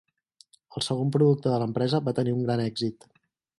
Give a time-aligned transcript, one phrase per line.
[0.79, 3.09] El segon producte de l'empresa va tenir un gran èxit.